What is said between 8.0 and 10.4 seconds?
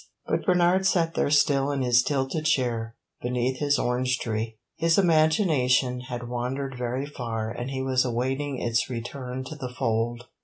awaiting its return to the fold.